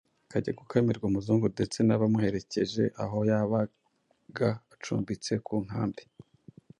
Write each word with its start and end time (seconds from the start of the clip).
ikajya 0.25 0.51
gukamirwa 0.59 1.05
umuzungu 1.07 1.45
ndetse 1.55 1.77
n'abamuherekeje 1.83 2.83
aho 3.03 3.17
yabaga 3.29 4.49
acumbitse 4.73 5.33
ku 5.45 5.55
nkambi. 5.65 6.03